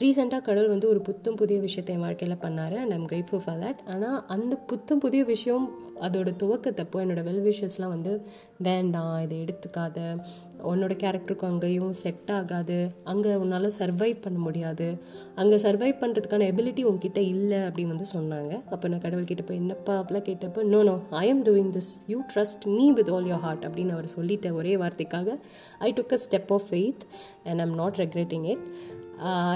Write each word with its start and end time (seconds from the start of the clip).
ரீசெண்டாக 0.00 0.42
கடவுள் 0.42 0.72
வந்து 0.72 0.88
ஒரு 0.88 1.00
புத்தம் 1.00 1.36
புதிய 1.36 1.60
விஷயத்தை 1.60 1.94
என் 1.94 2.04
வாழ்க்கையில் 2.04 2.42
பண்ணார் 2.44 2.76
and 2.76 2.92
I'm 2.92 3.06
grateful 3.06 3.42
for 3.44 3.58
that 3.60 3.80
ஆனால் 3.86 4.18
அந்த 4.26 4.54
புத்தம் 4.70 4.98
புதிய 4.98 5.22
விஷயம் 5.24 5.66
அதோட 6.00 6.30
துவக்கத்தப்போ 6.42 6.98
என்னோடய 7.02 7.26
வெல் 7.26 7.42
விஷஸ்லாம் 7.46 7.88
வந்து 7.88 8.12
வேண்டாம் 8.58 9.22
இதை 9.22 9.36
எடுத்துக்காத. 9.44 9.98
உன்னோட 10.70 10.92
கேரக்டருக்கும் 11.02 11.50
அங்கேயும் 11.50 11.92
செட் 12.00 12.30
ஆகாது. 12.30 12.78
அங்கே 13.04 13.32
உன்னால் 13.34 13.68
சர்வைவ் 13.78 14.22
பண்ண 14.24 14.38
முடியாது. 14.38 14.88
அங்கே 15.34 15.56
சர்வைவ் 15.56 16.00
பண்ணுறதுக்கான 16.00 16.46
எபிலிட்டி 16.52 16.82
உங்ககிட்ட 16.82 17.20
இல்லை 17.34 17.58
அப்படின்னு 17.58 17.94
வந்து 17.94 18.08
சொன்னாங்க. 18.14 18.52
அப்போ 18.70 18.88
நான் 18.88 19.04
கடவுள்கிட்ட 19.04 19.44
போய் 19.46 19.56
என்னப்பா 19.56 19.94
அப்படிலாம் 20.00 20.28
கேட்டப்போ 20.30 20.62
no 20.64 20.80
no 20.82 20.96
I 21.22 21.24
am 21.28 21.42
doing 21.44 21.72
this 21.78 21.92
you 22.06 22.20
trust 22.34 22.66
me 22.76 22.86
with 22.90 23.10
all 23.10 23.28
your 23.32 23.44
heart 23.46 23.66
அப்படின்னு 23.68 23.94
அவர் 23.98 24.08
சொல்லிட்ட 24.16 24.52
ஒரே 24.52 24.74
வார்த்தைக்காக 24.76 25.38
I 25.80 25.90
took 25.92 26.16
a 26.18 26.20
step 26.26 26.52
of 26.52 26.66
faith 26.70 27.04
and 27.44 27.62
I'm 27.66 27.76
not 27.82 27.98
regretting 28.04 28.46
it 28.46 28.66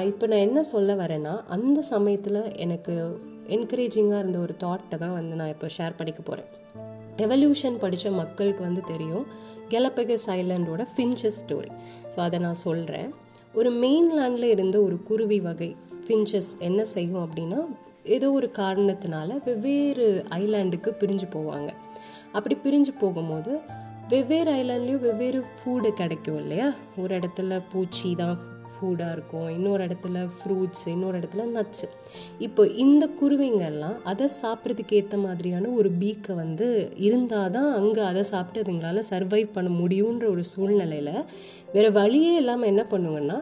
இப்போ 0.00 0.26
நான் 0.26 0.38
என்ன 0.38 0.62
சொல்ல 0.62 0.94
வரேன்னா 0.94 1.42
அந்த 1.48 1.82
சமயத்தில் 1.82 2.52
எனக்கு 2.52 3.20
என்கரேஜிங்காக 3.48 4.18
இருந்த 4.18 4.38
ஒரு 4.38 4.54
தாட்டை 4.62 4.98
தான் 4.98 5.12
வந்து 5.12 5.36
நான் 5.36 5.48
இப்போ 5.48 5.66
ஷேர் 5.78 5.96
பண்ணிக்க 5.96 6.22
போகிறேன் 6.22 6.48
ரெவல்யூஷன் 7.16 7.78
படித்த 7.78 8.10
மக்களுக்கு 8.10 8.62
வந்து 8.62 8.82
தெரியும் 8.86 9.26
கெலப்பகஸ் 9.68 10.26
ஐலண்டோட 10.26 10.86
ஃபின்ச்சஸ் 10.96 11.44
ஸ்டோரி 11.46 11.70
ஸோ 12.16 12.20
அதை 12.20 12.38
நான் 12.38 12.54
சொல்கிறேன் 12.54 13.14
ஒரு 13.54 13.72
மெயின்லேண்டில் 13.72 14.44
இருந்த 14.44 14.80
ஒரு 14.80 15.02
குருவி 15.02 15.40
வகை 15.40 15.76
ஃபின்ச்சஸ் 16.06 16.58
என்ன 16.58 16.84
செய்யும் 16.84 17.30
அப்படின்னா 17.30 17.58
ஏதோ 18.02 18.32
ஒரு 18.32 18.50
காரணத்தினால 18.56 19.44
வெவ்வேறு 19.44 20.24
ஐலாண்டுக்கு 20.28 20.90
பிரிஞ்சு 21.00 21.24
போவாங்க. 21.32 21.70
அப்படி 22.32 22.58
பிரிஞ்சு 22.64 22.92
போகும்போது 23.00 23.60
வெவ்வேறு 24.08 24.52
ஐலாண்ட்லேயும் 24.52 25.00
வெவ்வேறு 25.00 25.44
ஃபுட்டு 25.54 25.92
கிடைக்கும் 25.92 26.38
இல்லையா? 26.38 26.74
ஒரு 26.98 27.18
இடத்துல 27.18 27.62
பூச்சி 27.72 28.14
தான் 28.14 28.38
ஃபுட்டாக 28.74 29.14
இருக்கும் 29.14 29.48
இன்னொரு 29.48 29.82
இடத்துல 29.86 30.20
ஃப்ரூட்ஸ் 30.36 30.84
இன்னொரு 30.88 31.18
இடத்துல 31.18 31.44
நட்ஸு 31.52 31.88
இப்போ 32.38 32.62
இந்த 32.76 33.04
குருவிங்கெல்லாம் 33.20 33.96
அதை 34.04 34.26
சாப்பிட்றதுக்கு 34.42 34.94
ஏற்ற 34.94 35.18
மாதிரியான 35.18 35.72
ஒரு 35.74 35.90
பீக்கை 36.00 36.34
வந்து 36.34 36.68
இருந்தால் 36.98 37.50
தான் 37.50 37.70
அங்கே 37.72 38.02
அதை 38.02 38.24
சாப்பிட்டு 38.24 38.62
அதுங்களால் 38.64 39.08
சர்வைவ் 39.10 39.54
பண்ண 39.54 39.72
முடியுன்ற 39.80 40.26
ஒரு 40.26 40.44
சூழ்நிலையில் 40.44 41.14
வேறு 41.72 41.90
வழியே 41.92 42.34
இல்லாமல் 42.34 42.70
என்ன 42.70 42.84
பண்ணுங்கன்னா 42.90 43.38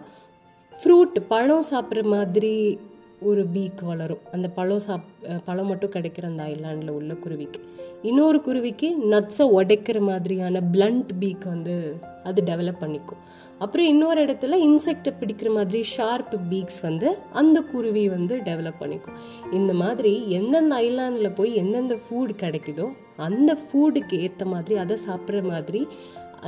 ஃப்ரூட் 0.72 1.18
பழம் 1.28 1.68
சாப்பிட்ற 1.70 2.02
மாதிரி 2.08 2.54
ஒரு 3.30 3.42
பீக் 3.54 3.82
வளரும். 3.90 4.22
அந்த 4.32 4.48
பழம் 4.48 4.84
சாப் 4.86 5.04
பழம் 5.44 5.66
மட்டும் 5.66 5.90
கிடைக்கிற 5.90 6.24
அந்த 6.24 6.42
ஐலாண்டில் 6.44 6.96
உள்ள 6.98 7.14
குருவிக்கு. 7.14 7.60
இன்னொரு 8.02 8.40
குருவிக்கு 8.40 8.88
நட்ஸை 9.10 9.44
உடைக்கிற 9.58 9.98
மாதிரியான 10.00 10.62
பிளண்ட் 10.72 11.10
பீக் 11.20 11.44
வந்து 11.44 11.74
அது 12.24 12.42
டெவலப் 12.42 12.82
பண்ணிக்கும். 12.82 13.20
அப்புறம் 13.58 13.86
இன்னொரு 13.86 14.20
இடத்துல 14.24 14.56
இன்செக்டை 14.66 15.10
பிடிக்கிற 15.20 15.50
மாதிரி 15.54 15.80
ஷார்ப் 15.82 16.34
பீக்ஸ் 16.50 16.80
வந்து 16.82 17.08
அந்த 17.32 17.58
குருவி 17.72 18.04
வந்து 18.08 18.36
டெவலப் 18.48 18.80
பண்ணிக்கும். 18.80 19.16
இந்த 19.52 19.72
மாதிரி 19.82 20.12
எந்தெந்த 20.30 20.76
ஐலாண்டில் 20.76 21.34
போய் 21.34 21.52
எந்தெந்த 21.62 21.96
ஃபுட் 22.04 22.34
கிடைக்குதோ 22.42 22.88
அந்த 23.16 23.50
ஃபுட்டுக்கு 23.64 24.16
ஏற்ற 24.18 24.44
மாதிரி 24.46 24.76
அதை 24.84 24.96
சாப்பிட்ற 25.06 25.42
மாதிரி 25.48 25.80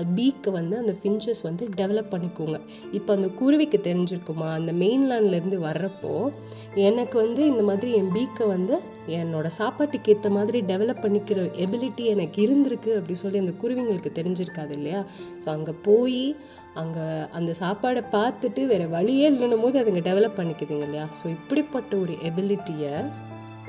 பீக்கை 0.03 0.53
வந்து 0.53 0.79
அந்த 0.79 0.97
ஃபின்ச்சஸ் 1.03 1.43
வந்து 1.43 1.69
டெவலப் 1.77 2.11
பண்ணிக்குங்க. 2.11 2.61
இப்போ 2.93 3.15
அந்த 3.15 3.29
குருவிக்கு 3.29 3.81
தெரிஞ்சிருக்குமா? 3.83 4.53
அந்த 4.53 4.73
மெயின்லேண்ட்லேருந்து 4.73 5.59
வர்றப்போ 5.59 6.33
எனக்கு 6.75 7.19
வந்து 7.19 7.47
இந்த 7.47 7.63
மாதிரி 7.63 7.93
என் 7.93 8.13
பீக்கை 8.13 8.47
வந்து 8.47 8.79
என்னோட 9.07 9.47
சாப்பாட்டுக்கு 9.47 10.13
ஏற்ற 10.13 10.31
மாதிரி 10.31 10.61
டெவலப் 10.61 11.03
பண்ணிக்கிற 11.05 11.51
எபிலிட்டி 11.57 12.05
எனக்கு 12.05 12.47
இருந்திருக்கு 12.47 12.97
அப்படி 12.97 13.15
சொல்லி 13.15 13.39
அந்த 13.39 13.53
குருவிங்களுக்கு 13.63 14.13
தெரிஞ்சிருக்காது 14.15 14.71
இல்லையா? 14.71 15.05
ஸோ 15.45 15.49
அங்கே 15.49 15.73
போய் 15.83 16.37
அங்கே 16.75 17.01
அந்த 17.31 17.55
சாப்பாடை 17.61 18.03
பார்த்துட்டு 18.11 18.67
வேறு 18.67 18.89
வழியே 18.89 19.31
இல்லைன்னும் 19.31 19.61
போது 19.61 19.81
அதுங்க 19.81 20.01
டெவலப் 20.01 20.39
பண்ணிக்குதுங்க 20.39 20.83
இல்லையா? 20.83 21.09
ஸோ 21.23 21.29
இப்படிப்பட்ட 21.29 21.97
ஒரு 21.97 22.13
எபிலிட்டியை 22.13 23.05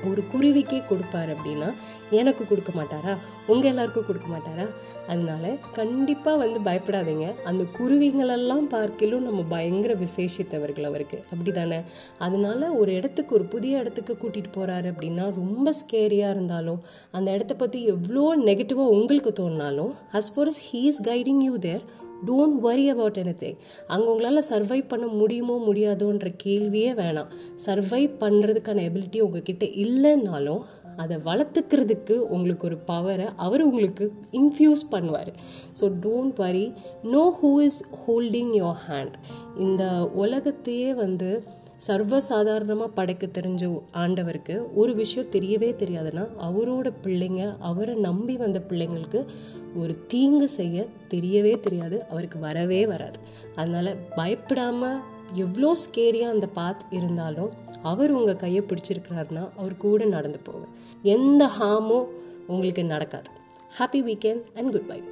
ஒரு 0.04 0.24
குருவிக்கே 0.34 0.82
கொடுப்பாரு 0.90 1.36
அப்படின்னா 1.36 1.72
எனக்கு 2.10 2.46
கொடுக்க 2.46 2.72
மாட்டாரா? 2.72 3.16
உங்கள் 3.46 3.70
எல்லாருக்கும் 3.70 4.06
கொடுக்க 4.06 4.28
மாட்டாரா? 4.28 4.68
அதனால 5.08 5.56
கண்டிப்பாக 5.74 6.36
வந்து 6.36 6.70
பயப்படாதீங்க. 6.70 7.34
அந்த 7.44 7.64
குருவிங்களெல்லாம் 7.78 8.66
பார்க்கலும் 8.70 9.22
நம்ம 9.22 9.42
பயங்கர 9.48 9.94
விசேஷித்தவர்கள் 9.94 10.82
அவருக்கு. 10.82 11.24
அப்படி 11.30 11.52
தானே 11.52 11.80
அதனால 12.18 12.70
ஒரு 12.70 12.94
இடத்துக்கு 12.94 13.34
ஒரு 13.34 13.44
புதிய 13.44 13.78
இடத்துக்கு 13.78 14.14
கூட்டிகிட்டு 14.14 14.60
போகிறாரு 14.60 14.92
அப்படின்னா 14.92 15.34
ரொம்ப 15.34 15.72
ஸ்கேரியாக 15.72 16.30
இருந்தாலும் 16.30 16.80
அந்த 17.10 17.30
இடத்த 17.30 17.54
பற்றி 17.54 17.84
எவ்வளோ 17.84 18.36
நெகட்டிவாக 18.36 18.94
உங்களுக்கு 18.96 19.32
தோணினாலும் 19.32 19.92
as 20.12 20.32
far 20.34 20.48
as 20.48 20.62
he 20.72 20.82
is 20.82 21.02
guiding 21.02 21.40
you 21.40 21.56
there 21.56 21.84
don't 22.24 22.58
worry 22.60 22.88
about 22.88 23.18
anything 23.36 23.58
அங்கே 23.86 24.06
உங்களால் 24.06 24.48
சர்வைவ் 24.50 24.86
பண்ண 24.88 25.06
முடியுமோ 25.06 25.56
முடியாதோன்ற 25.66 26.34
கேள்வியே 26.44 26.90
வேணாம். 26.94 27.26
சர்வைவ் 27.66 28.10
பண்ணுறதுக்கான 28.20 28.82
எபிலிட்டி 28.88 29.20
உங்ககிட்ட 29.20 29.64
இல்லைன்னாலும் 29.64 30.62
அதை 30.96 31.16
வளர்த்துக்கிறதுக்கு 31.16 32.18
உங்களுக்கு 32.18 32.66
ஒரு 32.66 32.78
பவரை 32.86 33.28
அவர் 33.36 33.62
உங்களுக்கு 33.62 34.12
இன்ஃப்யூஸ் 34.30 34.82
பண்ணுவார். 34.90 35.32
So 35.80 35.92
don't 36.00 36.36
worry 36.36 36.72
know 37.02 37.36
who 37.40 37.60
is 37.60 37.84
holding 38.06 38.52
your 38.54 38.80
hand 38.88 39.12
இந்த 39.58 40.08
உலகத்தையே 40.14 40.94
வந்து 40.94 41.42
சர்வசாதாரணமாக 41.86 42.90
படைக்க 42.94 43.26
தெரிஞ்ச 43.26 43.80
ஆண்டவருக்கு 43.92 44.62
ஒரு 44.74 44.94
விஷயம் 44.94 45.30
தெரியவே 45.30 45.70
தெரியாதுன்னா 45.82 46.28
அவரோட 46.42 46.92
பிள்ளைங்க 47.02 47.56
அவரை 47.58 47.94
நம்பி 47.94 48.36
வந்த 48.36 48.62
பிள்ளைங்களுக்கு 48.68 49.26
ஒரு 49.74 50.04
தீங்கு 50.06 50.48
செய்ய 50.48 50.86
தெரியவே 51.08 51.60
தெரியாது 51.60 52.04
அவருக்கு 52.10 52.38
வரவே 52.38 52.86
வராது. 52.86 53.18
அதனால் 53.54 53.96
பயப்படாமல் 54.14 55.00
எவ்வளோ 55.32 55.76
ஸ்கேரியாக 55.84 56.34
அந்த 56.34 56.46
பாத் 56.46 56.84
இருந்தாலும் 56.90 57.50
அவர் 57.82 58.10
உங்கள் 58.10 58.36
கையை 58.36 58.62
பிடிச்சிருக்கிறாருன்னா 58.62 59.48
அவர் 59.56 59.76
கூட 59.76 60.04
நடந்து 60.04 60.38
போங்க. 60.38 60.66
எந்த 61.02 61.44
ஹார்மும் 61.46 62.06
உங்களுக்கு 62.46 62.84
நடக்காது. 62.84 63.30
Happy 63.78 64.00
weekend 64.08 64.42
and 64.54 64.72
good 64.72 64.86
bye 64.86 65.02